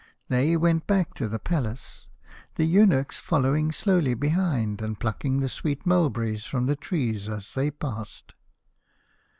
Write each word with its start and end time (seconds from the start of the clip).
They 0.29 0.57
went 0.57 0.87
back 0.87 1.13
to 1.13 1.27
the 1.27 1.37
palace, 1.37 2.07
the 2.55 2.65
eunuchs 2.65 3.19
following 3.19 3.71
slowly 3.71 4.15
behind 4.15 4.81
and 4.81 4.99
plucking 4.99 5.41
the 5.41 5.47
sweet 5.47 5.85
mul 5.85 6.09
berries 6.09 6.43
from 6.43 6.65
the 6.65 6.75
trees 6.75 7.29
as 7.29 7.51
they 7.53 7.69
passed. 7.69 8.33